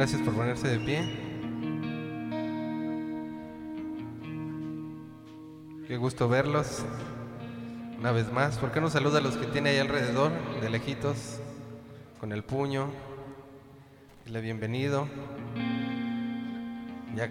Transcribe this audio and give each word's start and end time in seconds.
Gracias 0.00 0.22
por 0.22 0.32
ponerse 0.32 0.66
de 0.66 0.78
pie. 0.78 1.02
Qué 5.86 5.98
gusto 5.98 6.26
verlos 6.26 6.82
una 7.98 8.10
vez 8.10 8.32
más. 8.32 8.56
¿Por 8.56 8.72
qué 8.72 8.80
no 8.80 8.88
saluda 8.88 9.18
a 9.18 9.20
los 9.20 9.36
que 9.36 9.46
tiene 9.48 9.68
ahí 9.68 9.76
alrededor, 9.76 10.32
de 10.62 10.70
lejitos, 10.70 11.40
con 12.18 12.32
el 12.32 12.42
puño? 12.42 12.86
Dile 14.24 14.40
bienvenido. 14.40 15.06
Ya 17.14 17.30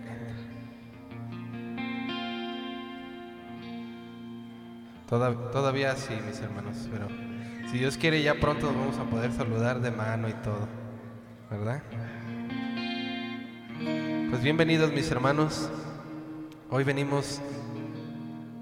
Toda- 5.10 5.50
todavía 5.50 5.96
sí, 5.96 6.14
mis 6.28 6.40
hermanos, 6.40 6.88
pero 6.92 7.08
si 7.72 7.80
Dios 7.80 7.98
quiere 7.98 8.22
ya 8.22 8.36
pronto 8.36 8.68
vamos 8.68 9.00
a 9.00 9.06
poder 9.06 9.32
saludar 9.32 9.82
de 9.82 9.90
mano 9.90 10.30
y 10.30 10.34
todo, 10.34 10.68
¿verdad? 11.50 11.82
Pues 14.40 14.46
bienvenidos 14.46 14.94
mis 14.94 15.12
hermanos. 15.12 15.70
Hoy 16.70 16.86
venimos 16.86 17.42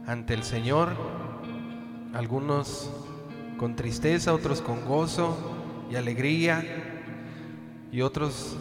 ante 0.07 0.33
el 0.33 0.41
Señor, 0.41 0.89
algunos 2.15 2.89
con 3.59 3.75
tristeza, 3.75 4.33
otros 4.33 4.63
con 4.63 4.83
gozo 4.85 5.37
y 5.91 5.95
alegría 5.95 6.65
y 7.91 8.01
otros 8.01 8.57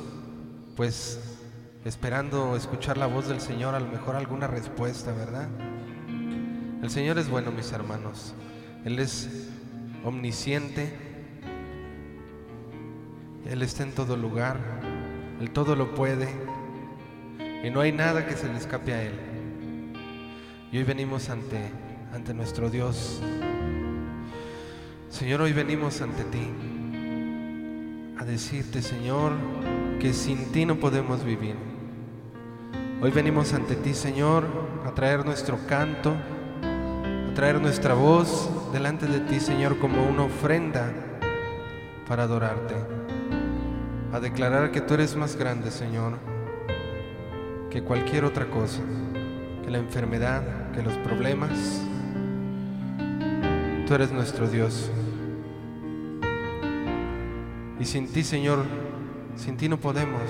pues 0.76 1.38
esperando 1.86 2.54
escuchar 2.54 2.98
la 2.98 3.06
voz 3.06 3.28
del 3.28 3.40
Señor, 3.40 3.74
a 3.74 3.80
lo 3.80 3.86
mejor 3.86 4.14
alguna 4.14 4.46
respuesta, 4.46 5.14
¿verdad? 5.14 5.48
El 6.82 6.90
Señor 6.90 7.18
es 7.18 7.30
bueno, 7.30 7.50
mis 7.50 7.72
hermanos. 7.72 8.34
Él 8.84 8.98
es 8.98 9.48
omnisciente. 10.04 10.92
Él 13.48 13.62
está 13.62 13.84
en 13.84 13.92
todo 13.92 14.18
lugar. 14.18 14.58
Él 15.40 15.50
todo 15.50 15.76
lo 15.76 15.94
puede. 15.94 16.55
Y 17.64 17.70
no 17.70 17.80
hay 17.80 17.92
nada 17.92 18.26
que 18.26 18.36
se 18.36 18.48
le 18.48 18.56
escape 18.56 18.92
a 18.92 19.02
Él. 19.02 19.12
Y 20.72 20.78
hoy 20.78 20.84
venimos 20.84 21.30
ante, 21.30 21.70
ante 22.12 22.34
nuestro 22.34 22.70
Dios. 22.70 23.20
Señor, 25.08 25.40
hoy 25.40 25.52
venimos 25.52 26.00
ante 26.02 26.24
ti 26.24 26.50
a 28.18 28.24
decirte, 28.24 28.82
Señor, 28.82 29.32
que 30.00 30.12
sin 30.12 30.52
ti 30.52 30.66
no 30.66 30.76
podemos 30.76 31.24
vivir. 31.24 31.54
Hoy 33.00 33.10
venimos 33.10 33.52
ante 33.52 33.76
ti, 33.76 33.94
Señor, 33.94 34.46
a 34.86 34.92
traer 34.92 35.24
nuestro 35.24 35.58
canto, 35.66 36.14
a 37.30 37.34
traer 37.34 37.60
nuestra 37.60 37.94
voz 37.94 38.50
delante 38.72 39.06
de 39.06 39.20
ti, 39.20 39.40
Señor, 39.40 39.78
como 39.78 40.06
una 40.06 40.24
ofrenda 40.24 40.92
para 42.08 42.24
adorarte, 42.24 42.74
a 44.12 44.20
declarar 44.20 44.70
que 44.70 44.80
tú 44.80 44.94
eres 44.94 45.16
más 45.16 45.36
grande, 45.36 45.70
Señor, 45.70 46.14
que 47.76 47.82
cualquier 47.82 48.24
otra 48.24 48.46
cosa, 48.46 48.80
que 49.62 49.70
la 49.70 49.76
enfermedad, 49.76 50.72
que 50.72 50.80
los 50.80 50.94
problemas. 50.94 51.50
Tú 53.86 53.94
eres 53.94 54.10
nuestro 54.12 54.48
Dios. 54.48 54.90
Y 57.78 57.84
sin 57.84 58.10
ti, 58.10 58.22
Señor, 58.22 58.64
sin 59.36 59.58
ti 59.58 59.68
no 59.68 59.76
podemos. 59.76 60.22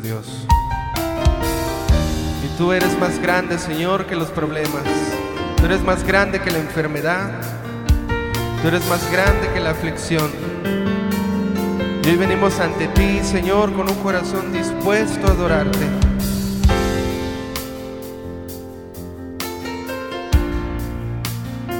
Dios. 0.00 0.26
Y 2.44 2.58
tú 2.58 2.72
eres 2.72 2.98
más 2.98 3.18
grande, 3.18 3.58
Señor, 3.58 4.06
que 4.06 4.16
los 4.16 4.28
problemas. 4.28 4.82
Tú 5.56 5.66
eres 5.66 5.82
más 5.82 6.04
grande 6.04 6.40
que 6.40 6.50
la 6.50 6.58
enfermedad. 6.58 7.30
Tú 8.62 8.68
eres 8.68 8.86
más 8.88 9.10
grande 9.10 9.48
que 9.52 9.60
la 9.60 9.70
aflicción. 9.70 10.30
Y 12.04 12.08
hoy 12.08 12.16
venimos 12.16 12.58
ante 12.58 12.88
ti, 12.88 13.20
Señor, 13.22 13.72
con 13.72 13.88
un 13.88 13.96
corazón 13.96 14.52
dispuesto 14.52 15.26
a 15.26 15.30
adorarte. 15.30 15.86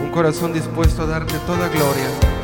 Un 0.00 0.10
corazón 0.12 0.52
dispuesto 0.52 1.02
a 1.02 1.06
darte 1.06 1.38
toda 1.46 1.68
gloria. 1.68 2.41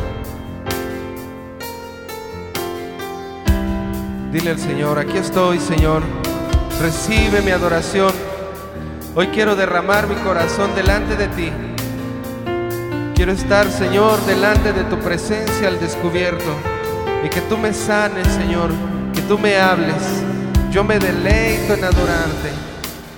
Dile 4.32 4.50
al 4.50 4.58
Señor, 4.58 4.98
aquí 4.98 5.16
estoy, 5.16 5.58
Señor. 5.58 6.02
Recibe 6.82 7.40
mi 7.40 7.50
adoración. 7.50 8.12
Hoy 9.14 9.28
quiero 9.28 9.56
derramar 9.56 10.06
mi 10.06 10.16
corazón 10.16 10.74
delante 10.74 11.16
de 11.16 11.28
ti. 11.28 11.50
Quiero 13.14 13.32
estar, 13.32 13.70
Señor, 13.70 14.20
delante 14.26 14.74
de 14.74 14.84
tu 14.84 14.98
presencia 14.98 15.68
al 15.68 15.80
descubierto. 15.80 16.44
Y 17.24 17.30
que 17.30 17.40
tú 17.40 17.56
me 17.56 17.72
sanes, 17.72 18.28
Señor. 18.28 18.70
Que 19.14 19.22
tú 19.22 19.38
me 19.38 19.56
hables. 19.56 20.22
Yo 20.70 20.84
me 20.84 20.98
deleito 20.98 21.72
en 21.72 21.84
adorarte. 21.84 22.50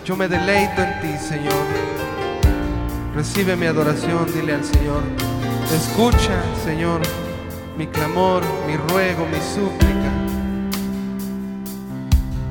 Yo 0.05 0.17
me 0.17 0.29
deleito 0.29 0.81
en 0.81 1.01
ti, 1.01 1.19
Señor. 1.19 1.65
Recibe 3.17 3.57
mi 3.57 3.67
adoración, 3.67 4.33
dile 4.33 4.55
al 4.55 4.65
Señor. 4.65 5.03
Escucha, 5.75 6.41
Señor, 6.65 7.01
mi 7.77 7.89
clamor, 7.89 8.45
mi 8.69 8.77
ruego, 8.77 9.27
mi 9.27 9.41
súplica. 9.41 10.30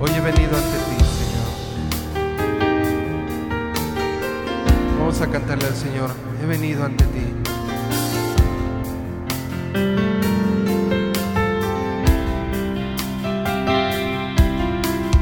Hoy 0.02 0.12
he 0.12 0.22
venido 0.22 0.56
ante 0.56 0.78
ti, 0.88 0.96
Señor. 1.20 1.50
Vamos 4.98 5.20
a 5.20 5.28
cantarle 5.28 5.68
al 5.68 5.76
Señor. 5.76 6.12
He 6.42 6.46
venido 6.46 6.86
ante 6.86 7.04
ti. 7.04 7.34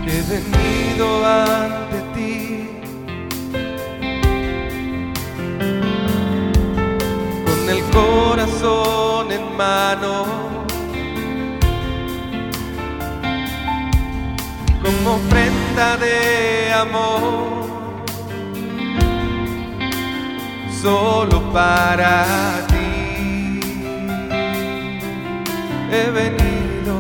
He 0.06 0.22
venido 0.30 1.26
ante 1.26 2.02
ti. 2.14 2.70
Con 7.46 7.70
el 7.70 7.84
corazón 7.86 9.32
en 9.32 9.58
mano. 9.58 10.57
Ofrenda 15.08 15.98
de 15.98 16.74
amor, 16.74 18.06
solo 20.82 21.42
para 21.54 22.26
ti 22.68 23.60
he 25.92 26.10
venido, 26.12 26.96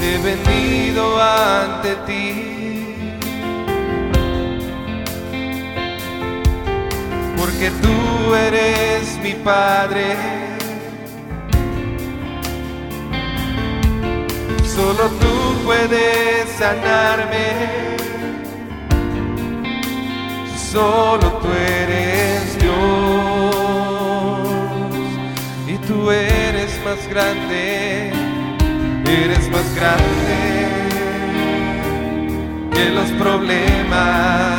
he 0.00 0.18
venido 0.18 1.20
ante 1.20 1.96
ti, 2.06 2.26
porque 7.36 7.70
tú 7.82 8.34
eres 8.34 9.18
mi 9.22 9.34
Padre. 9.34 10.33
Solo 14.74 15.08
tú 15.20 15.64
puedes 15.64 16.50
sanarme. 16.58 17.96
Solo 20.72 21.38
tú 21.40 21.48
eres 21.48 22.58
Dios. 22.58 22.74
Y 25.68 25.76
tú 25.86 26.10
eres 26.10 26.72
más 26.84 27.06
grande. 27.08 28.12
Eres 29.06 29.48
más 29.52 29.74
grande 29.76 30.66
que 32.72 32.90
los 32.90 33.10
problemas. 33.12 34.54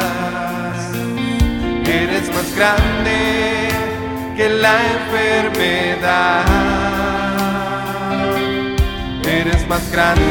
Eres 1.85 2.29
más 2.33 2.55
grande 2.55 3.69
que 4.37 4.47
la 4.47 4.75
enfermedad 4.93 6.45
eres 9.47 9.67
más 9.67 9.91
grande 9.91 10.23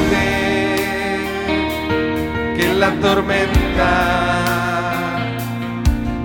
que 2.56 2.74
la 2.74 2.90
tormenta 3.00 3.92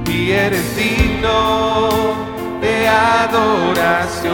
y 0.08 0.32
eres 0.32 0.76
digno 0.76 2.16
de 2.62 2.88
adoración. 2.88 4.34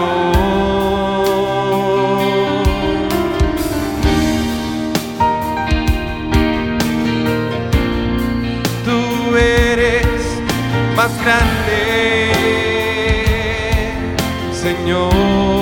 Tú 8.85 9.35
eres 9.35 10.05
más 10.95 11.11
grande, 11.23 12.31
Señor. 14.53 15.54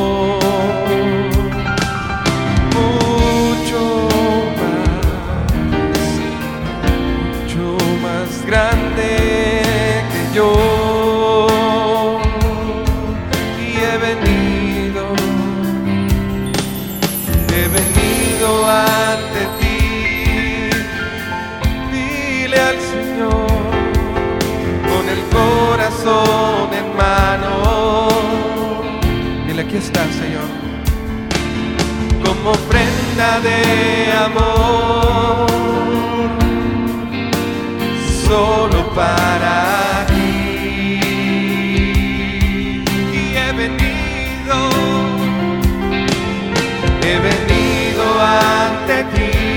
de 33.24 34.12
amor, 34.26 35.48
solo 38.28 38.80
para 38.94 40.06
ti. 40.08 41.00
He 43.14 43.52
venido, 43.54 44.58
he 47.02 47.14
venido 47.28 48.04
ante 48.22 49.04
ti. 49.14 49.53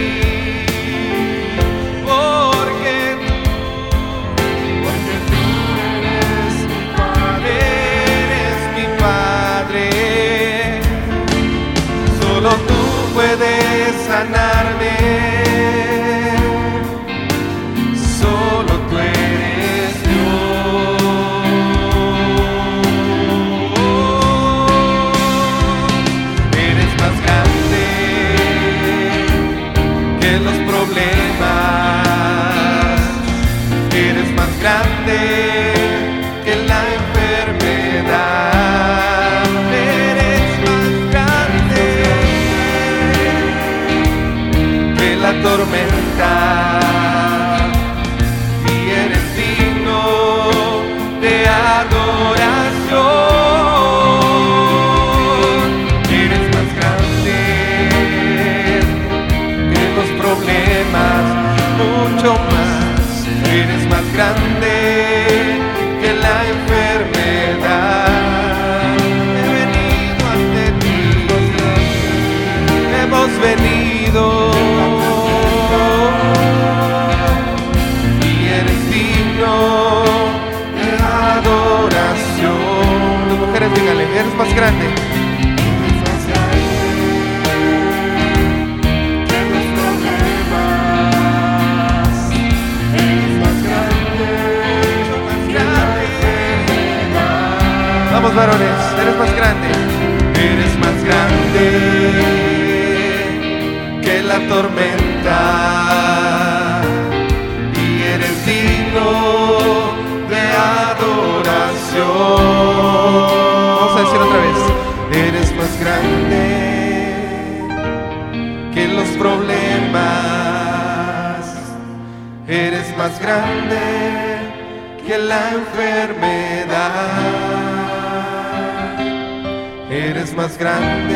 grande 130.77 131.15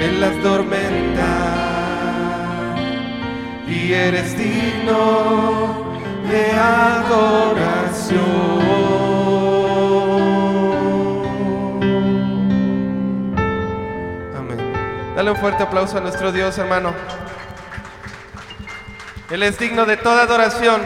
en 0.00 0.20
las 0.20 0.42
tormentas 0.42 1.26
y 3.66 3.92
eres 3.92 4.36
digno 4.38 5.92
de 6.28 6.52
adoración. 6.52 8.18
Amén. 14.36 14.58
Dale 15.16 15.30
un 15.30 15.36
fuerte 15.36 15.62
aplauso 15.62 15.98
a 15.98 16.00
nuestro 16.00 16.32
Dios, 16.32 16.56
hermano. 16.58 16.92
Él 19.30 19.42
es 19.42 19.58
digno 19.58 19.84
de 19.84 19.96
toda 19.98 20.22
adoración. 20.22 20.80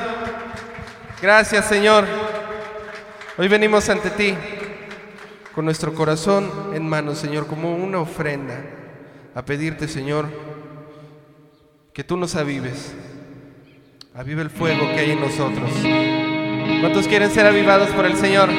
Gracias, 1.21 1.67
Señor. 1.67 2.05
Hoy 3.39 3.47
venimos 3.49 3.89
ante 3.89 4.11
ti 4.11 4.37
con 5.55 5.65
nuestro 5.65 5.95
corazón 5.95 6.51
en 6.75 6.89
manos, 6.89 7.19
Señor, 7.19 7.47
como 7.47 7.77
una 7.77 7.99
ofrenda, 7.99 8.65
a 9.35 9.45
pedirte, 9.45 9.89
Señor, 9.89 10.29
que 11.93 12.05
tú 12.05 12.17
nos 12.17 12.35
avives. 12.37 12.95
Aviva 14.15 14.43
el 14.43 14.51
fuego 14.51 14.81
que 14.95 15.01
hay 15.01 15.11
en 15.13 15.21
nosotros. 15.21 15.71
¿Cuántos 16.81 17.09
quieren 17.09 17.31
ser 17.31 17.47
avivados 17.47 17.89
por 17.91 18.05
el 18.05 18.17
Señor? 18.17 18.51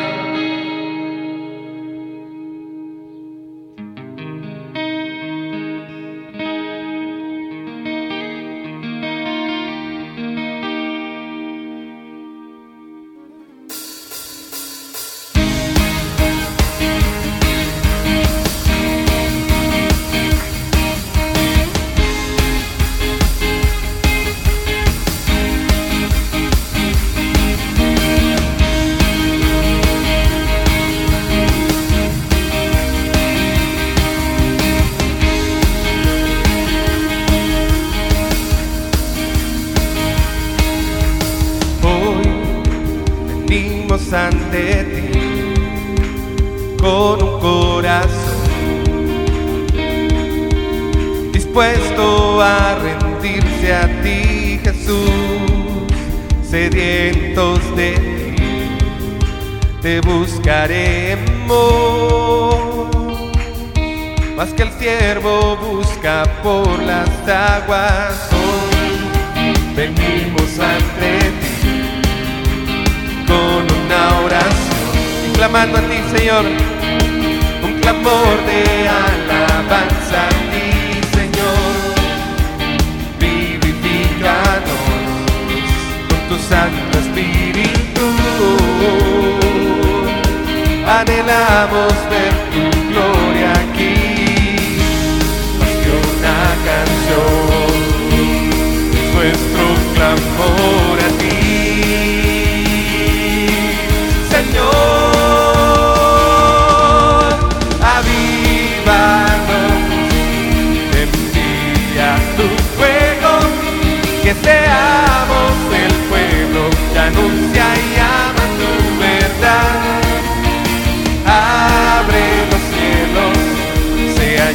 Anhelamos 91.00 91.94
ver. 92.10 92.34
tu 92.54 92.73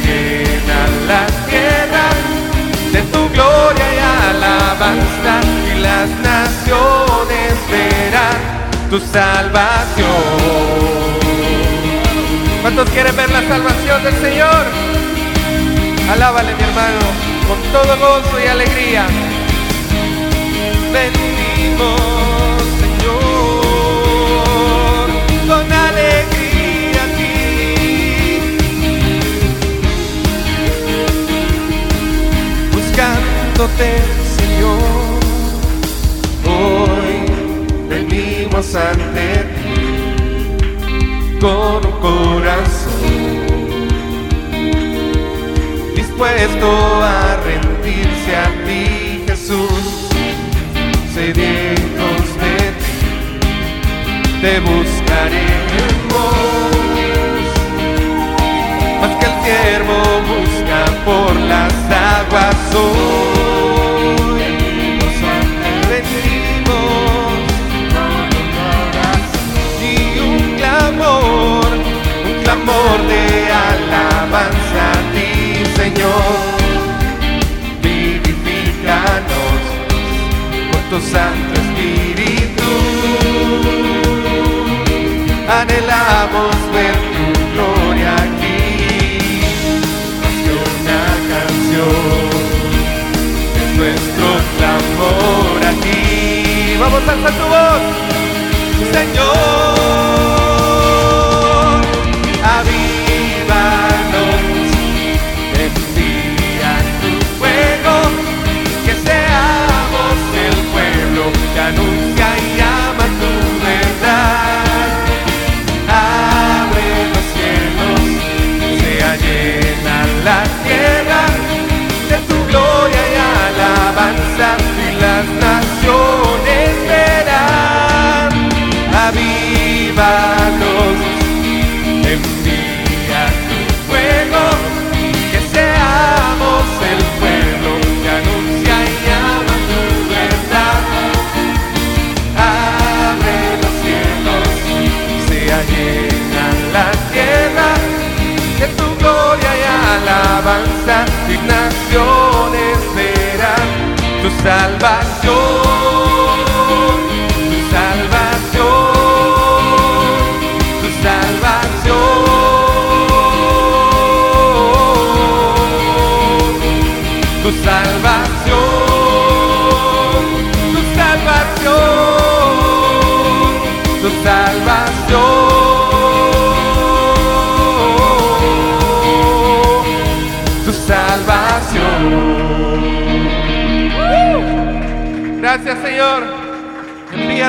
llena 0.09 0.79
la 1.07 1.25
de 2.91 3.01
tu 3.13 3.29
gloria 3.29 3.87
y 3.95 3.99
alabanza 4.29 5.33
y 5.71 5.79
las 5.79 6.09
naciones 6.31 7.53
verán 7.69 8.41
tu 8.89 8.99
salvación. 8.99 10.49
¿Cuántos 12.61 12.89
quieren 12.89 13.15
ver 13.15 13.29
la 13.31 13.41
salvación 13.47 14.03
del 14.03 14.15
Señor? 14.21 14.65
Alábale 16.11 16.55
mi 16.55 16.63
hermano 16.63 17.05
con 17.47 17.59
todo 17.71 17.97
gozo 17.97 18.39
y 18.43 18.47
alegría. 18.47 19.05
Buscándote, 33.59 33.91
Señor, 34.37 35.19
hoy 36.47 37.11
venimos 37.89 38.73
ante 38.73 39.27
ti 39.53 39.81
con 41.41 41.85
un 41.85 41.91
corazón 41.99 42.93
dispuesto 45.93 46.67
a 47.03 47.37
rendirse 47.43 48.31
a 48.33 48.47
ti, 48.65 49.23
Jesús, 49.27 50.09
sedientos 51.13 52.21
de 52.39 52.57
ti, 52.79 52.97
te 54.41 54.53
buscaremos, 54.61 55.99
más. 59.01 59.11
Que 59.19 59.25
el 59.25 59.35
siervo 59.43 59.99
busca 60.29 60.79
por 61.03 61.35
las 61.35 61.73
aguas 61.91 62.59
hoy. 62.73 63.28
Santo 81.01 81.59
Espíritu. 81.61 82.69
Anhelamos 85.47 86.55
ver 86.73 86.95
tu 87.15 87.25
gloria 87.53 88.13
aquí, 88.15 89.41
más 90.21 90.39
una 90.65 91.03
canción 91.31 92.29
es 93.55 93.69
nuestro 93.77 94.27
clamor 94.57 95.59
a 95.65 95.73
ti. 95.81 96.77
Vamos 96.79 97.01
a 97.07 97.11
alzar 97.11 97.33
tu 97.33 97.45
voz, 97.45 97.83
Señor. 98.93 100.38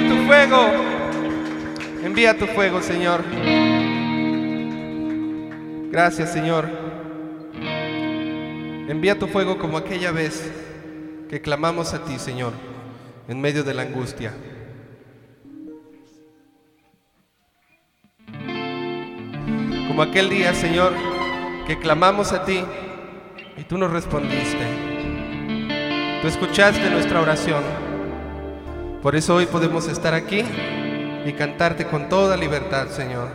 Envía 0.01 0.17
tu 0.17 0.27
fuego, 0.27 0.71
envía 2.03 2.39
tu 2.39 2.47
fuego 2.47 2.83
Señor. 2.83 3.23
Gracias 5.91 6.33
Señor. 6.33 6.69
Envía 8.89 9.19
tu 9.19 9.27
fuego 9.27 9.59
como 9.59 9.77
aquella 9.77 10.11
vez 10.11 10.51
que 11.29 11.41
clamamos 11.41 11.95
a 11.95 12.05
ti, 12.05 12.19
Señor, 12.19 12.53
en 13.29 13.41
medio 13.41 13.63
de 13.63 13.75
la 13.75 13.83
angustia. 13.83 14.33
Como 19.87 20.03
aquel 20.03 20.29
día, 20.29 20.55
Señor, 20.55 20.93
que 21.67 21.79
clamamos 21.79 22.33
a 22.33 22.45
ti 22.45 22.65
y 23.57 23.65
tú 23.65 23.79
nos 23.79 23.93
respondiste. 23.93 24.67
Tú 26.23 26.29
escuchaste 26.29 26.91
nuestra 26.91 27.21
oración. 27.21 27.90
Por 29.03 29.17
eso 29.17 29.37
hoy 29.37 29.47
podemos 29.47 29.89
estar 29.89 30.13
aquí 30.13 30.45
y 31.25 31.33
cantarte 31.33 31.87
con 31.87 32.11
toda 32.11 32.37
libertad, 32.37 32.89
Señor. 32.89 33.29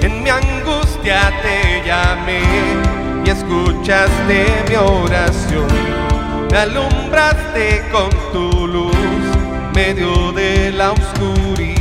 En 0.00 0.22
mi 0.22 0.30
angustia 0.30 1.32
te 1.42 1.82
llamé 1.84 2.40
y 3.26 3.30
escuchaste 3.30 4.46
mi 4.68 4.76
oración. 4.76 5.66
Me 6.52 6.56
alumbraste 6.56 7.82
con 7.90 8.10
tu 8.32 8.66
luz, 8.68 8.94
medio 9.74 10.30
de 10.30 10.70
la 10.70 10.92
oscuridad. 10.92 11.79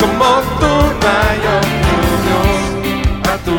Como 0.00 0.30
tú 0.60 0.70
otro 0.70 0.70
Dios, 2.24 2.60
a 3.24 3.26
tu 3.44 3.56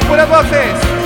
Vamos 0.00 0.16
las 0.16 0.26
puras 0.26 0.97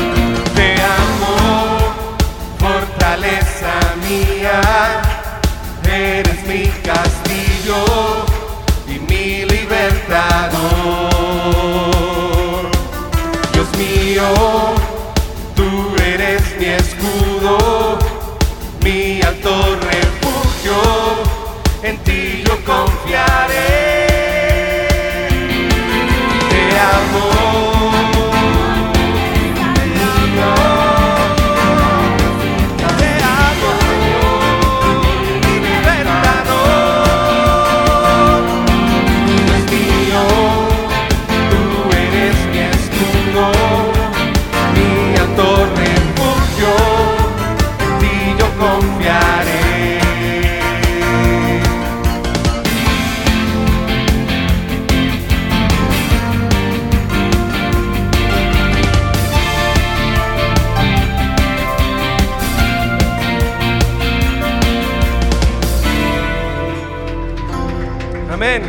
Amén. 68.43 68.65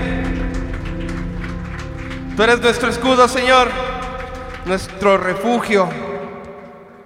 Tú 2.37 2.43
eres 2.43 2.61
nuestro 2.61 2.89
escudo, 2.89 3.27
Señor, 3.27 3.69
nuestro 4.65 5.17
refugio 5.17 5.89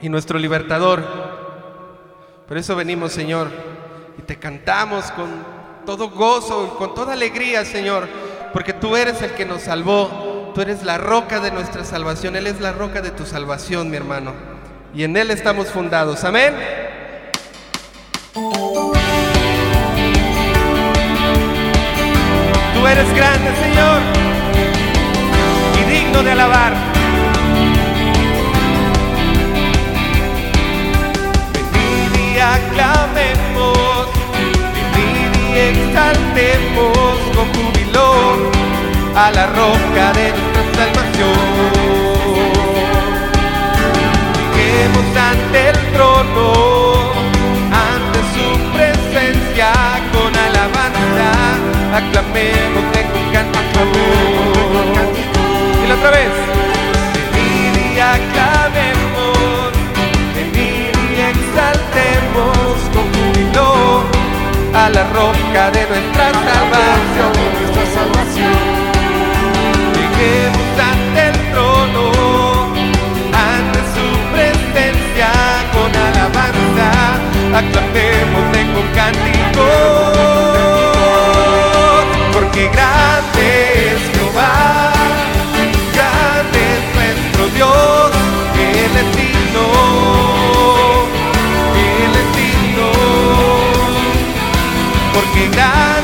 y 0.02 0.10
nuestro 0.10 0.38
libertador. 0.38 1.02
Por 2.46 2.58
eso 2.58 2.76
venimos, 2.76 3.14
Señor, 3.14 3.52
y 4.18 4.22
te 4.24 4.38
cantamos 4.38 5.10
con 5.12 5.30
todo 5.86 6.10
gozo 6.10 6.74
y 6.74 6.78
con 6.78 6.94
toda 6.94 7.14
alegría, 7.14 7.64
Señor, 7.64 8.10
porque 8.52 8.74
tú 8.74 8.98
eres 8.98 9.22
el 9.22 9.32
que 9.32 9.46
nos 9.46 9.62
salvó. 9.62 10.52
Tú 10.54 10.60
eres 10.60 10.84
la 10.84 10.98
roca 10.98 11.40
de 11.40 11.52
nuestra 11.52 11.86
salvación. 11.86 12.36
Él 12.36 12.48
es 12.48 12.60
la 12.60 12.74
roca 12.74 13.02
de 13.02 13.12
tu 13.12 13.26
salvación, 13.26 13.90
mi 13.90 13.96
hermano. 13.96 14.34
Y 14.94 15.06
en 15.06 15.16
Él 15.16 15.32
estamos 15.32 15.68
fundados. 15.68 16.26
Amén. 16.26 16.54
Tú 22.78 22.86
eres 22.86 23.12
grande, 23.16 23.50
Señor, 23.60 24.02
y 25.80 25.92
digno 25.92 26.22
de 26.22 26.32
alabar. 26.32 26.74
Venid 31.54 32.36
y 32.36 32.40
aclamemos, 32.40 34.08
venid 34.94 35.34
y 35.44 35.58
exaltemos 35.72 37.18
con 37.36 37.48
júbilo 37.56 38.52
a 39.16 39.32
la 39.32 39.48
roca 39.48 40.14
de 40.14 40.28
nuestra 40.54 40.86
salvación. 40.86 41.40
Lleguemos 44.56 45.08
ante 45.32 45.70
el 45.70 45.80
trono, 45.94 46.48
ante 47.74 48.20
su 48.34 48.48
presencia 48.72 49.72
aclamémosle 51.98 53.02
con 53.12 53.24
cántico. 53.34 53.82
Y 55.84 55.88
la 55.88 55.96
otra 55.96 56.12
vez. 56.12 56.34
Venid 57.14 57.76
y 57.86 58.00
aclamemos, 58.00 59.72
venid 60.36 60.94
y 61.12 61.20
exaltemos 61.34 62.74
con 62.94 63.06
júbilo 63.14 63.70
a 64.74 64.90
la 64.90 65.04
roca 65.18 65.64
de 65.72 65.82
nuestra 65.92 66.26
salvación. 66.48 67.32
nuestra 67.38 67.86
salvación. 67.98 68.58
Lleguemos 69.98 70.70
ante 70.92 71.22
el 71.32 71.38
trono, 71.52 72.04
ante 73.50 73.80
su 73.96 74.08
presencia 74.34 75.30
con 75.74 75.90
alabanza, 76.08 76.90
aclamémosle 77.60 78.62
con 78.74 78.88
cánticos, 79.00 80.47
porque 82.58 82.70
grande 82.70 83.94
es 83.94 84.02
Jehová, 84.18 84.92
grande 85.94 86.60
es 86.74 86.84
nuestro 86.96 87.44
Dios, 87.50 88.12
Él 88.56 88.94
es 88.98 89.16
digno, 89.16 89.66
Él 91.76 92.14
es 92.22 92.30
digno, 92.36 92.90
porque 95.14 95.42
grande 95.50 95.97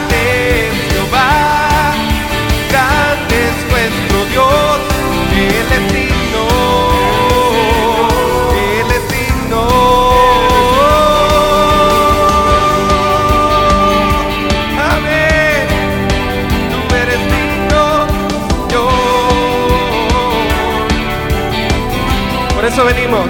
eso 22.74 22.86
venimos. 22.86 23.28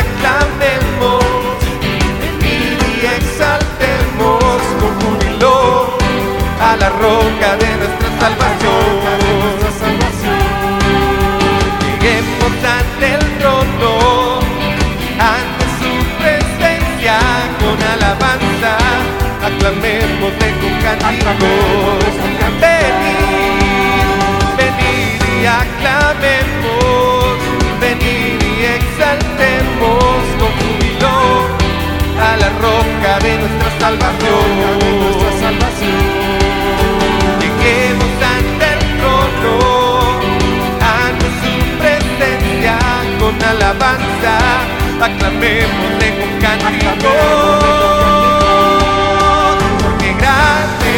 Aclamemos, 0.00 1.22
venid 2.40 2.78
y 2.90 3.06
exaltemos 3.06 4.60
con 4.80 4.92
júbilo 5.00 5.96
a 6.60 6.76
la 6.76 6.88
roca 6.88 7.56
de 7.60 7.70
nuestra 7.76 8.08
salvación. 8.18 8.86
Lleguemos 11.84 12.54
ante 12.78 13.06
el 13.14 13.24
trono, 13.38 14.40
ante 15.20 15.64
su 15.78 15.92
presencia 16.18 17.18
con 17.60 17.76
alabanza, 17.94 18.72
aclamemos 19.44 20.32
de 20.40 20.48
con 20.60 20.74
cánticos. 20.82 22.23
Nuestra 34.00 35.30
salvación. 35.40 36.02
Lleguemos 37.40 38.12
ante 38.36 38.66
el 38.74 38.80
trono, 38.98 39.54
ante 40.80 41.26
su 41.40 41.52
presencia 41.78 42.74
con 43.18 43.34
alabanza, 43.42 44.34
aclamémosle 45.00 46.08
con 46.18 46.32
cántico. 46.40 47.12
Porque 49.82 50.12
grande 50.20 50.92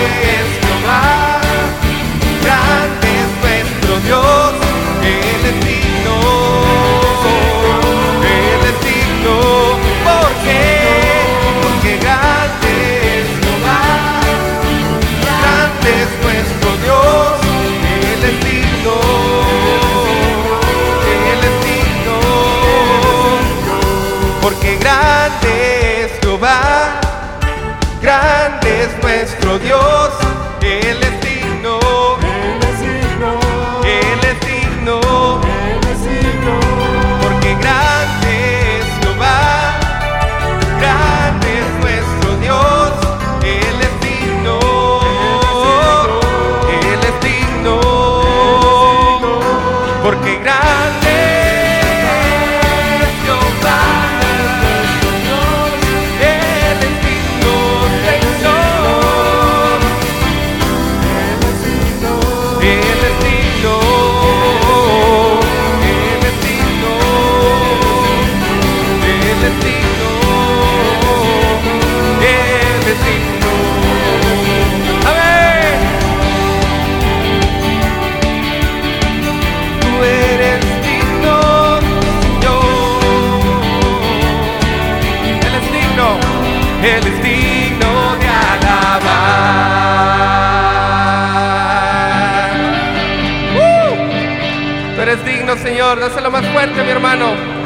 Dáselo 95.94 96.32
más 96.32 96.44
fuerte, 96.48 96.82
mi 96.82 96.90
hermano 96.90 97.56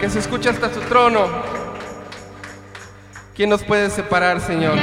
que 0.00 0.08
se 0.08 0.20
escucha 0.20 0.50
hasta 0.50 0.72
su 0.72 0.80
trono. 0.82 1.26
¿Quién 3.34 3.50
nos 3.50 3.64
puede 3.64 3.90
separar, 3.90 4.40
Señor? 4.40 4.78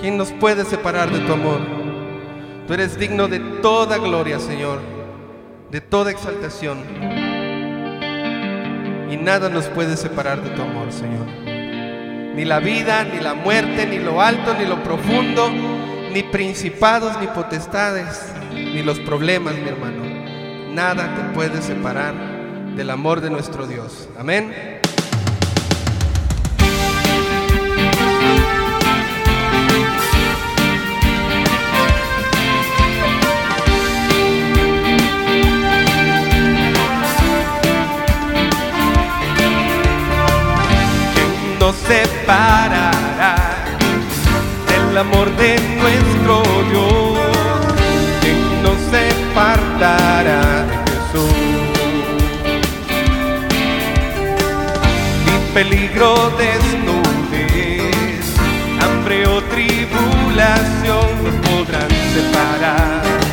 ¿Quién 0.00 0.18
nos 0.18 0.32
puede 0.32 0.66
separar 0.66 1.10
de 1.10 1.20
tu 1.20 1.32
amor? 1.32 1.60
Tú 2.66 2.74
eres 2.74 2.98
digno 2.98 3.26
de 3.26 3.38
toda 3.62 3.96
gloria, 3.96 4.38
Señor, 4.38 4.80
de 5.70 5.80
toda 5.80 6.10
exaltación. 6.10 6.78
Y 9.10 9.16
nada 9.16 9.48
nos 9.48 9.64
puede 9.66 9.96
separar 9.96 10.42
de 10.42 10.50
tu 10.50 10.60
amor, 10.60 10.92
Señor. 10.92 11.26
Ni 12.34 12.44
la 12.44 12.58
vida, 12.58 13.04
ni 13.04 13.20
la 13.20 13.32
muerte, 13.32 13.86
ni 13.86 13.98
lo 13.98 14.20
alto, 14.20 14.54
ni 14.58 14.66
lo 14.66 14.82
profundo, 14.82 15.48
ni 16.12 16.22
principados, 16.22 17.18
ni 17.18 17.28
potestades, 17.28 18.26
ni 18.52 18.82
los 18.82 19.00
problemas, 19.00 19.54
mi 19.54 19.68
hermano. 19.68 20.05
Nada 20.76 21.08
te 21.16 21.22
puede 21.32 21.62
separar 21.62 22.12
del 22.76 22.90
amor 22.90 23.22
de 23.22 23.30
nuestro 23.30 23.66
Dios. 23.66 24.10
Amén. 24.18 24.52
¿Quién 41.14 41.58
nos 41.58 41.74
separará 41.74 43.36
del 44.68 44.98
amor 44.98 45.34
de 45.38 45.58
nuestro 45.80 46.42
Dios? 46.70 47.15
¿Quién 49.78 49.88
nos 49.88 49.88
separará 49.88 50.64
de 50.64 50.76
Jesús? 50.90 51.32
ni 55.26 55.36
peligro, 55.52 56.10
desnudez, 56.38 58.26
hambre 58.80 59.26
o 59.26 59.42
tribulación 59.42 61.06
nos 61.24 61.34
podrán 61.46 61.90
separar. 62.14 63.25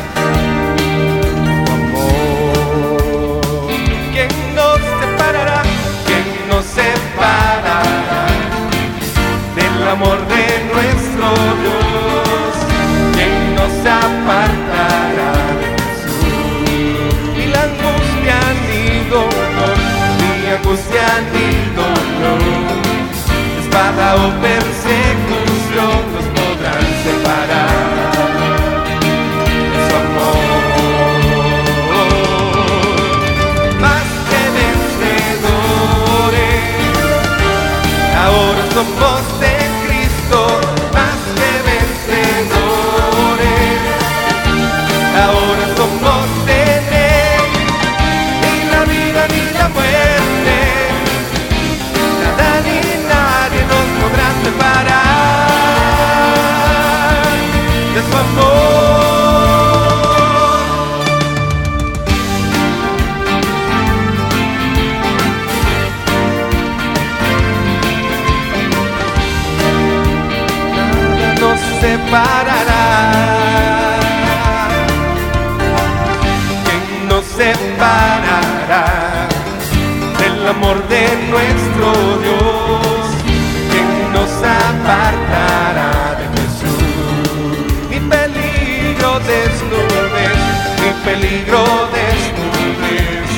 Desnudez, 89.20 90.38
mi 90.80 90.90
peligro 91.04 91.64
desnudez, 91.94 93.30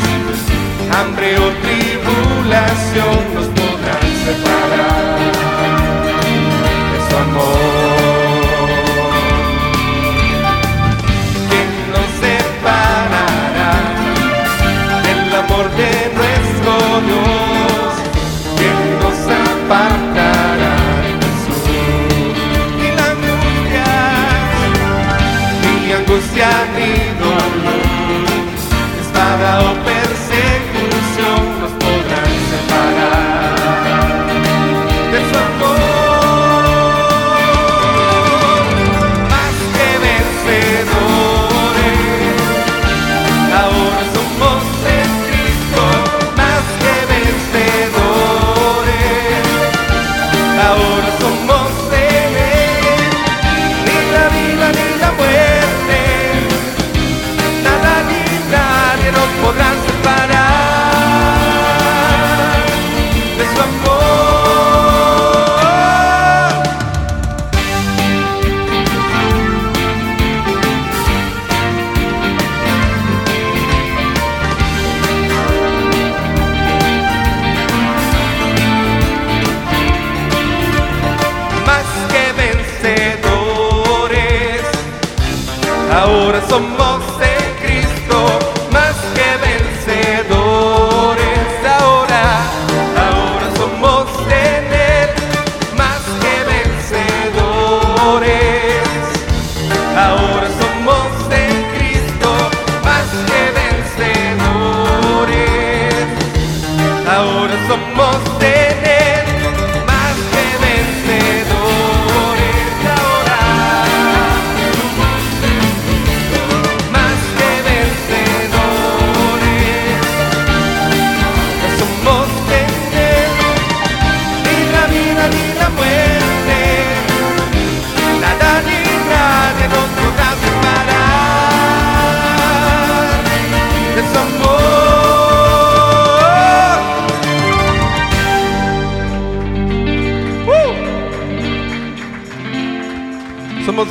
hambre 0.93 1.37
o 1.39 1.49
tribulación 1.65 3.46
Ahora 85.97 86.43
somos 86.43 87.03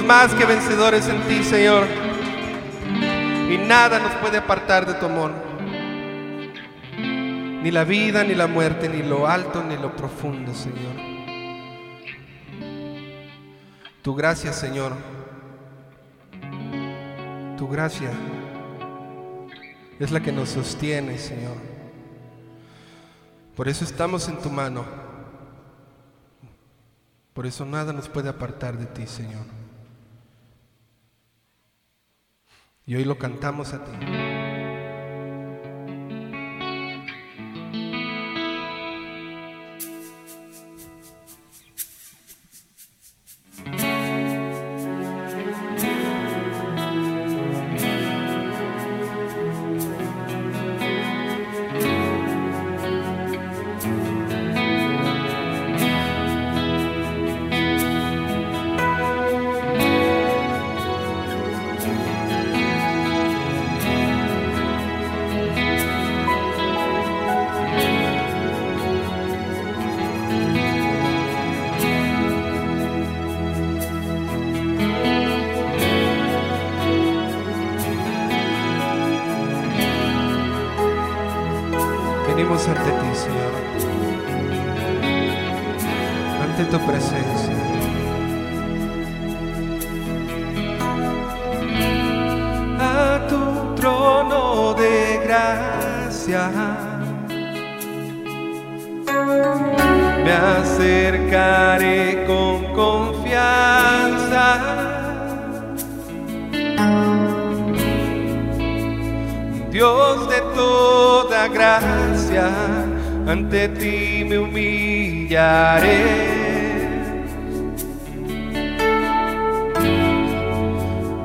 más 0.06 0.34
que 0.36 0.46
vencedores 0.46 1.08
en 1.08 1.22
ti, 1.24 1.44
Señor. 1.44 1.86
Y 3.50 3.58
nada 3.58 4.00
nos 4.00 4.14
puede 4.16 4.38
apartar 4.38 4.86
de 4.86 4.94
tu 4.94 5.06
amor. 5.06 5.32
Ni 6.98 7.72
la 7.72 7.84
vida, 7.84 8.24
ni 8.24 8.36
la 8.36 8.48
muerte, 8.48 8.88
ni 8.88 9.02
lo 9.02 9.28
alto, 9.28 9.64
ni 9.64 9.76
lo 9.76 9.96
profundo, 9.96 10.54
Señor. 10.54 10.96
Tu 14.02 14.14
gracia, 14.14 14.54
Señor. 14.54 14.94
Tu 17.58 17.68
gracia 17.68 18.12
es 20.00 20.12
la 20.12 20.20
que 20.20 20.32
nos 20.32 20.50
sostiene, 20.50 21.18
Señor. 21.18 21.58
Por 23.56 23.68
eso 23.68 23.84
estamos 23.84 24.28
en 24.28 24.38
tu 24.38 24.50
mano. 24.50 24.86
Por 27.34 27.46
eso 27.48 27.66
nada 27.66 27.94
nos 27.94 28.08
puede 28.08 28.30
apartar 28.30 28.78
de 28.78 28.86
ti, 28.86 29.08
Señor. 29.08 29.65
Y 32.88 32.96
hoy 32.96 33.04
lo 33.04 33.18
cantamos 33.18 33.74
a 33.74 33.84
ti. 33.84 33.92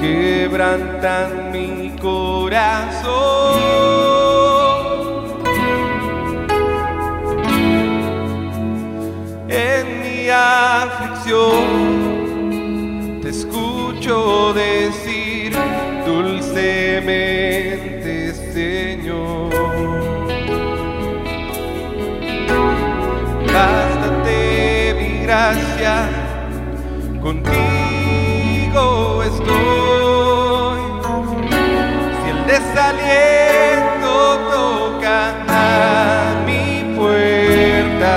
quebrantan 0.01 1.53
mi 1.53 1.95
corazón, 2.01 3.09
en 9.49 10.01
mi 10.03 10.29
aflicción, 10.31 11.61
te 13.23 13.29
escucho 13.29 14.53
decir 14.55 15.08
dulcemente, 16.59 18.35
Señor. 18.53 19.51
Bástate 23.53 24.95
mi 24.99 25.11
gracia, 25.25 25.95
contigo 27.23 28.85
estoy. 29.23 30.81
Si 32.23 32.29
el 32.31 32.41
desaliento 32.47 34.13
toca 34.51 35.19
a 35.49 35.61
mi 36.47 36.65
puerta, 36.97 38.13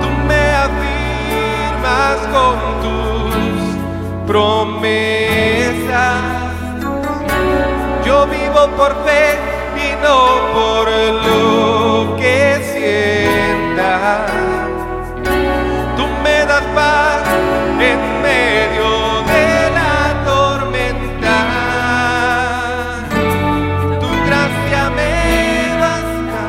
tú 0.00 0.08
me 0.28 0.42
afirmas 0.66 2.18
con 2.34 2.56
tus 2.82 3.64
promesas. 4.26 4.65
Por 8.64 8.92
fe 9.04 9.36
y 9.76 9.94
no 10.02 10.18
por 10.54 10.88
lo 10.88 12.16
que 12.16 12.58
sienta. 12.72 14.26
Tú 15.94 16.06
me 16.24 16.46
das 16.46 16.64
paz 16.74 17.22
en 17.78 18.22
medio 18.22 19.22
de 19.32 19.70
la 19.78 20.24
tormenta. 20.24 21.36
Tu 24.00 24.08
gracia 24.26 24.82
me 24.98 25.12
basta. 25.84 26.44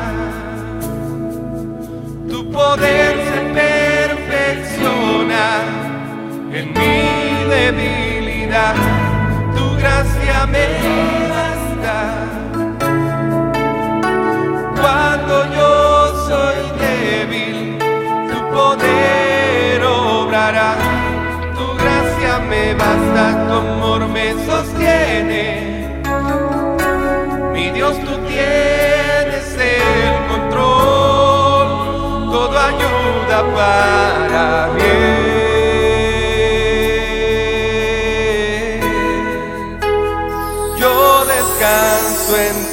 Tu 2.30 2.38
poder 2.50 3.12
se 3.28 3.40
perfecciona 3.60 5.46
en 6.54 6.66
mi 6.72 6.96
debilidad. 7.50 8.74
Tu 9.54 9.64
gracia 9.76 10.46
me 10.46 10.64
basta. 10.68 11.27
Tu 20.48 20.54
gracia 21.76 22.38
me 22.48 22.72
basta, 22.72 23.46
tu 23.46 23.52
amor 23.52 24.08
me 24.08 24.32
sostiene. 24.46 26.00
Mi 27.52 27.70
Dios, 27.70 27.98
tú 28.00 28.16
tienes 28.26 29.58
el 29.58 30.26
control, 30.30 31.68
todo 32.32 32.58
ayuda 32.58 33.38
para 33.54 34.68
bien. 34.68 35.18
Yo 40.78 41.26
descanso 41.26 42.32
en 42.38 42.67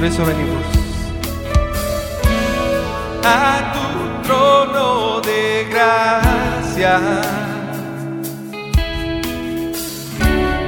Por 0.00 0.08
eso 0.08 0.24
venimos 0.24 0.64
a 3.22 3.70
tu 3.74 4.22
trono 4.26 5.20
de 5.20 5.66
gracia. 5.68 6.98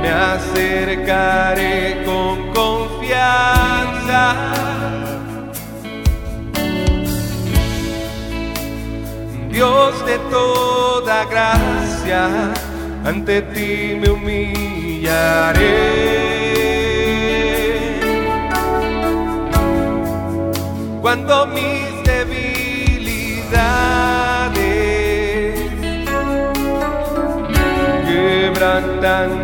Me 0.03 0.11
acercaré 0.11 2.05
con 2.05 2.53
confianza. 2.53 4.23
Dios 9.49 10.05
de 10.05 10.19
toda 10.31 11.25
gracia, 11.25 12.53
ante 13.03 13.41
ti 13.41 13.97
me 13.99 14.11
humillaré. 14.11 15.63
Cuando 21.13 21.47
mis 21.49 22.03
debilidades 22.05 23.45
quebrantan 28.07 29.42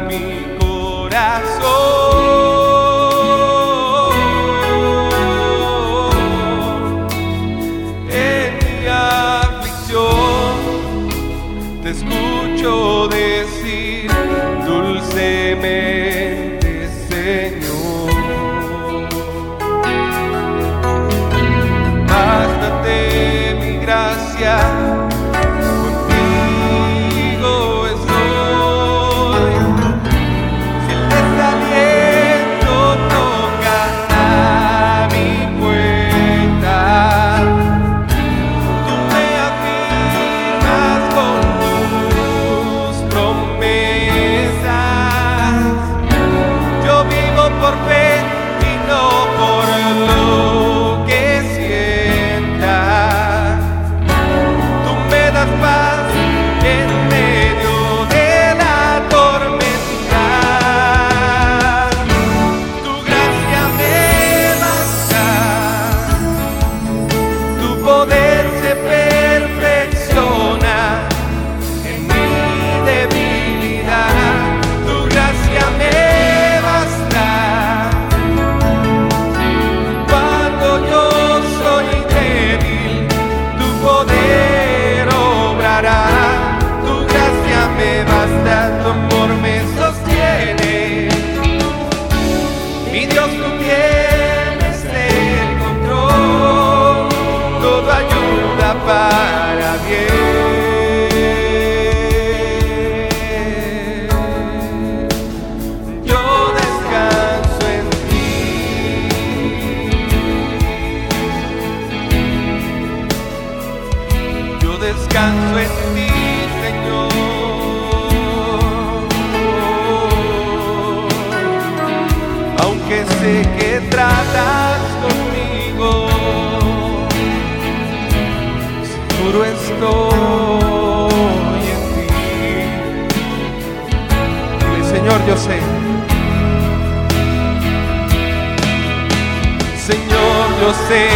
yo 140.69 140.75
sé 140.75 141.09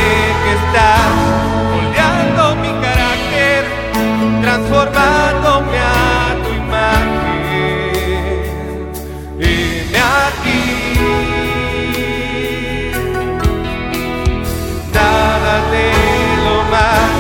que 0.43 0.53
estás 0.61 1.13
moldeando 1.73 2.43
mi 2.57 2.73
carácter, 2.85 3.61
transformándome 4.41 5.79
a 5.79 6.35
tu 6.43 6.51
imagen. 6.65 7.83
Heme 9.39 10.01
aquí. 10.25 10.65
Nada 14.95 15.55
de 15.75 15.87
lo 16.47 16.57
más 16.75 17.13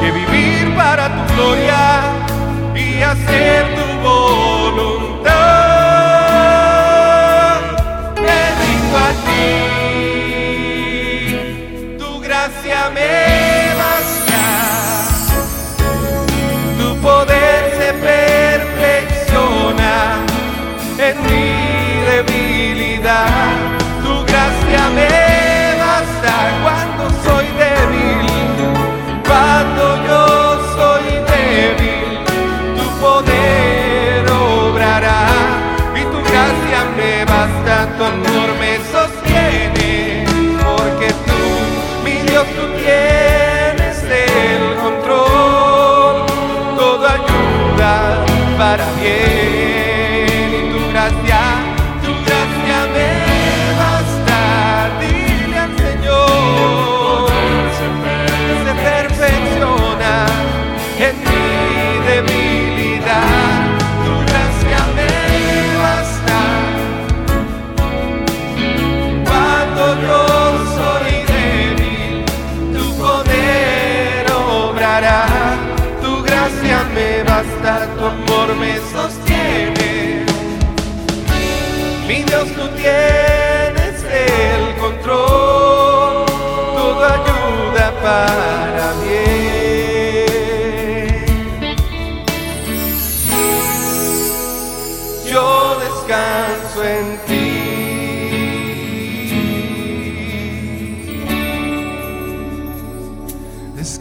que 0.00 0.08
vivir 0.10 0.62
para 0.74 1.04
tu 1.14 1.22
gloria 1.34 1.82
y 2.74 3.00
hacer 3.00 3.75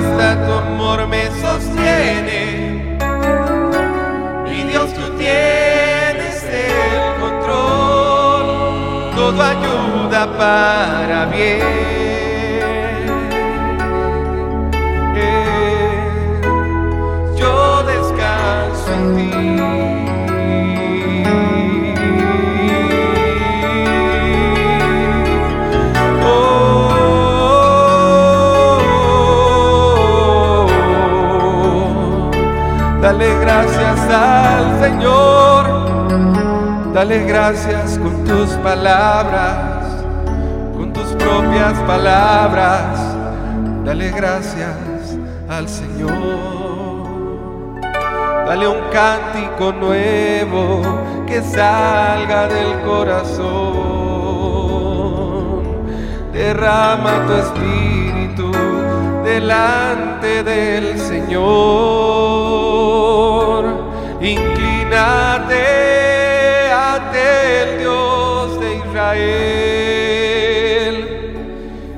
me 0.00 0.06
basta, 0.06 0.46
tu 0.46 0.52
amor 0.52 1.06
me 1.06 1.30
sostiene. 1.40 2.98
Mi 4.44 4.62
Dios, 4.64 4.92
tú 4.94 5.16
tienes 5.16 6.42
el 6.44 7.20
control, 7.20 8.46
todo 9.14 9.42
ayuda 9.42 10.36
para 10.36 11.26
bien. 11.26 11.97
Señor. 34.88 35.64
Dale 36.94 37.24
gracias 37.26 37.98
con 37.98 38.24
tus 38.24 38.48
palabras, 38.68 40.04
con 40.74 40.92
tus 40.94 41.08
propias 41.22 41.74
palabras. 41.80 42.98
Dale 43.84 44.10
gracias 44.10 45.16
al 45.48 45.68
Señor. 45.68 46.10
Dale 48.46 48.66
un 48.66 48.80
cántico 48.90 49.72
nuevo 49.72 50.80
que 51.26 51.42
salga 51.42 52.48
del 52.48 52.80
corazón. 52.80 53.58
Derrama 56.32 57.26
tu 57.26 57.34
espíritu 57.34 58.50
delante 59.22 60.42
del 60.42 60.98
Señor. 60.98 62.38
El 67.14 67.78
Dios 67.78 68.60
de 68.60 68.76
Israel, 68.76 69.18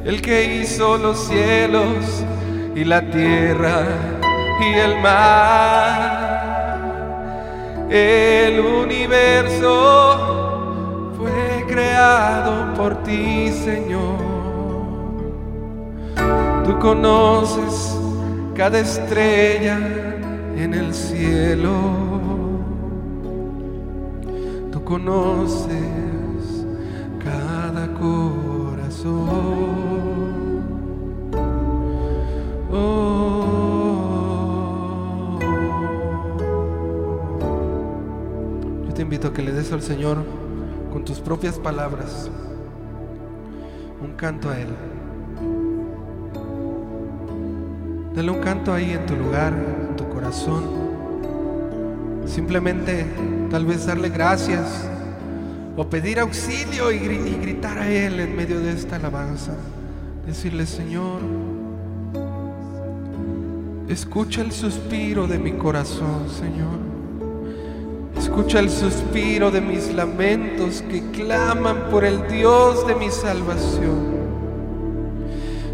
el 0.04 0.20
que 0.20 0.56
hizo 0.56 0.98
los 0.98 1.18
cielos 1.26 2.24
y 2.74 2.84
la 2.84 3.00
tierra 3.10 3.84
y 4.60 4.74
el 4.74 5.00
mar. 5.00 6.20
El 7.90 8.60
universo 8.60 9.70
fue 11.16 11.64
creado 11.68 12.74
por 12.74 13.02
ti, 13.02 13.52
Señor. 13.52 14.18
Tú 16.64 16.78
conoces 16.78 17.96
cada 18.56 18.78
estrella 18.80 19.78
en 20.56 20.74
el 20.74 20.92
cielo. 20.94 22.09
Conoces 24.90 26.66
cada 27.22 27.94
corazón. 27.94 29.28
Oh. 32.72 33.68
Yo 38.88 38.92
te 38.92 39.02
invito 39.02 39.28
a 39.28 39.32
que 39.32 39.42
le 39.42 39.52
des 39.52 39.72
al 39.72 39.82
Señor 39.82 40.24
con 40.92 41.04
tus 41.04 41.20
propias 41.20 41.60
palabras 41.60 42.28
un 44.02 44.14
canto 44.16 44.50
a 44.50 44.58
Él. 44.58 44.74
Dale 48.16 48.28
un 48.28 48.40
canto 48.40 48.72
ahí 48.72 48.90
en 48.90 49.06
tu 49.06 49.14
lugar, 49.14 49.52
en 49.52 49.94
tu 49.94 50.08
corazón. 50.08 50.99
Simplemente 52.32 53.04
tal 53.50 53.66
vez 53.66 53.86
darle 53.86 54.08
gracias 54.08 54.88
o 55.76 55.84
pedir 55.88 56.20
auxilio 56.20 56.92
y, 56.92 56.98
gri- 56.98 57.26
y 57.26 57.40
gritar 57.40 57.78
a 57.78 57.88
Él 57.88 58.20
en 58.20 58.36
medio 58.36 58.60
de 58.60 58.72
esta 58.72 58.96
alabanza. 58.96 59.52
Decirle, 60.26 60.66
Señor, 60.66 61.20
escucha 63.88 64.42
el 64.42 64.52
suspiro 64.52 65.26
de 65.26 65.38
mi 65.38 65.52
corazón, 65.52 66.28
Señor. 66.28 66.78
Escucha 68.16 68.60
el 68.60 68.70
suspiro 68.70 69.50
de 69.50 69.60
mis 69.60 69.92
lamentos 69.92 70.82
que 70.82 71.02
claman 71.10 71.88
por 71.90 72.04
el 72.04 72.28
Dios 72.28 72.86
de 72.86 72.94
mi 72.94 73.10
salvación. 73.10 74.20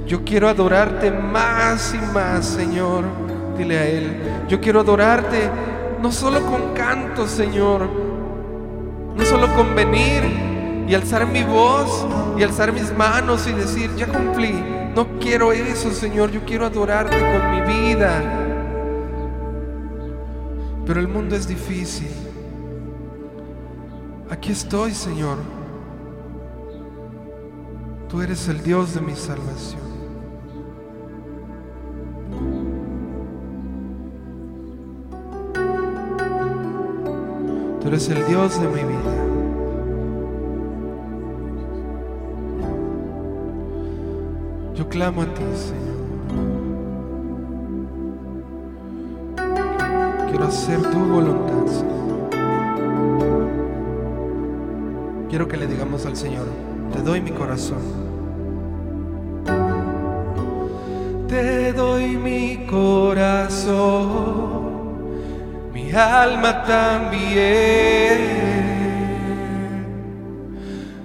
Yo 0.07 0.25
quiero 0.25 0.49
adorarte 0.49 1.11
más 1.11 1.95
y 1.95 2.15
más, 2.15 2.47
Señor. 2.47 3.05
Dile 3.59 3.79
a 3.79 3.87
Él. 3.89 4.17
Yo 4.49 4.61
quiero 4.61 4.81
adorarte 4.81 5.51
no 6.01 6.13
solo 6.13 6.41
con 6.47 6.75
canto, 6.75 7.27
Señor. 7.27 7.89
No 9.17 9.25
solo 9.25 9.53
con 9.55 9.75
venir 9.75 10.23
y 10.89 10.95
alzar 10.95 11.27
mi 11.27 11.43
voz 11.43 12.07
y 12.39 12.43
alzar 12.43 12.73
mis 12.73 12.97
manos 12.97 13.47
y 13.47 13.53
decir, 13.53 13.91
ya 13.97 14.07
cumplí. 14.07 14.53
No 14.95 15.19
quiero 15.19 15.53
eso, 15.53 15.91
Señor. 15.91 16.31
Yo 16.31 16.45
quiero 16.45 16.67
adorarte 16.67 17.19
con 17.19 17.51
mi 17.51 17.61
vida. 17.63 18.23
Pero 20.87 21.01
el 21.01 21.09
mundo 21.09 21.35
es 21.35 21.49
difícil. 21.49 22.11
Aquí 24.31 24.53
estoy, 24.53 24.93
Señor. 24.93 25.39
Tú 28.09 28.23
eres 28.23 28.49
el 28.49 28.63
Dios 28.63 28.95
de 28.95 29.01
mi 29.01 29.17
salvación. 29.17 29.86
Tú 37.87 37.91
eres 37.91 38.09
el 38.09 38.27
Dios 38.27 38.61
de 38.61 38.67
mi 38.67 38.83
vida. 38.83 39.15
Yo 44.75 44.89
clamo 44.89 45.23
a 45.23 45.27
ti, 45.27 45.45
Señor. 45.55 45.95
Quiero 50.29 50.47
hacer 50.47 50.83
tu 50.83 50.99
voluntad, 50.99 51.67
Señor. 51.69 52.31
Quiero 55.29 55.47
que 55.47 55.57
le 55.57 55.69
digamos 55.69 56.07
al 56.07 56.17
Señor, 56.17 56.47
te 56.93 57.01
doy 57.03 57.21
mi 57.21 57.31
corazón. 57.31 57.79
Te 61.29 61.73
doy 61.73 62.17
mi 62.17 62.67
corazón 62.67 64.56
mi 65.87 65.93
alma 65.93 66.65
también. 66.65 68.19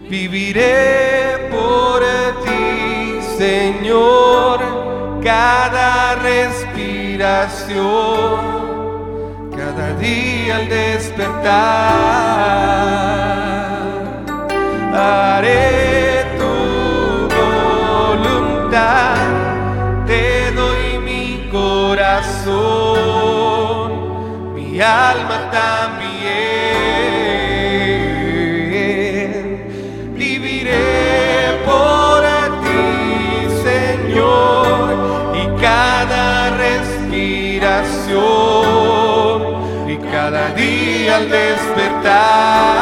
Viviré 0.10 1.50
por 1.52 2.02
ti, 2.44 3.22
Señor, 3.38 4.60
cada 5.24 6.16
respiración, 6.16 7.82
cada 9.56 9.94
día 9.96 10.58
al 10.58 10.68
despertar. 10.68 11.42
Haré 14.94 16.26
tu 16.38 16.54
voluntad, 18.20 19.16
te 20.06 20.52
doy 20.52 20.98
mi 21.00 21.48
corazón 21.50 22.91
alma 24.82 25.50
también. 25.52 26.22
Viviré 30.16 31.60
por 31.66 32.24
ti, 32.64 33.48
Señor, 33.64 34.86
y 35.36 35.44
cada 35.62 36.26
respiración, 36.58 38.12
y 39.90 39.96
cada 40.12 40.44
día 40.54 41.18
al 41.18 41.30
despertar, 41.30 42.82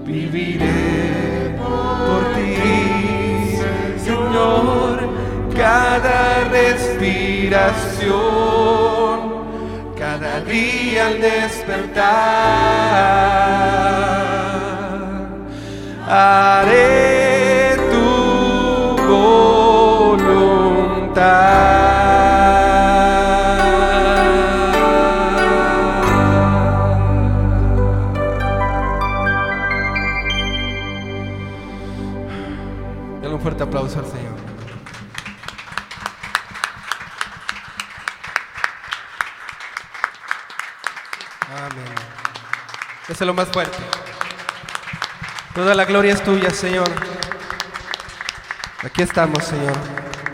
Viviré 0.06 1.56
por 1.58 2.22
ti, 2.36 3.58
Señor, 4.04 4.96
cada 5.56 6.46
respiración, 6.50 8.10
cada 9.98 10.42
día 10.42 11.08
al 11.08 11.22
despertar. 11.22 12.18
Haré 16.10 17.07
Es 43.20 43.26
lo 43.26 43.34
más 43.34 43.48
fuerte. 43.48 43.76
Toda 45.56 45.74
la 45.74 45.86
gloria 45.86 46.14
es 46.14 46.24
tuya, 46.24 46.52
Señor. 46.52 46.88
Aquí 48.84 49.02
estamos, 49.02 49.44
Señor. 49.44 49.76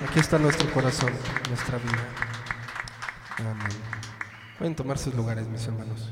Aquí 0.06 0.20
está 0.20 0.38
nuestro 0.38 0.70
corazón, 0.70 1.14
nuestra 1.48 1.78
vida. 1.78 2.04
Amén. 3.40 3.78
Pueden 4.58 4.76
tomar 4.76 4.98
sus 4.98 5.14
lugares, 5.16 5.48
mis 5.48 5.66
hermanos. 5.66 6.12